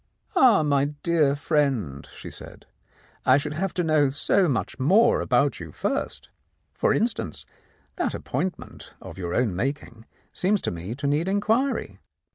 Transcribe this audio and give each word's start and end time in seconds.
"Ah, 0.35 0.63
my 0.63 0.85
dear 1.03 1.35
friend," 1.35 2.09
she 2.15 2.31
said, 2.31 2.65
"I 3.23 3.37
should 3.37 3.53
have 3.53 3.71
to 3.75 3.83
know 3.83 4.09
so 4.09 4.47
much 4.49 4.79
more 4.79 5.21
about 5.21 5.59
you 5.59 5.71
first. 5.71 6.29
For 6.73 6.91
instance, 6.91 7.45
that 7.97 8.15
appointment 8.15 8.95
of 8.99 9.19
your 9.19 9.35
own 9.35 9.55
making 9.55 10.07
seems 10.33 10.59
to 10.61 10.71
me 10.71 10.95
to 10.95 11.05
need 11.05 11.27
inquiry. 11.27 11.99